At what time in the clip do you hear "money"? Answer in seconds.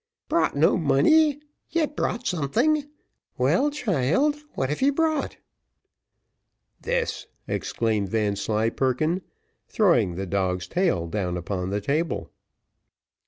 0.79-1.39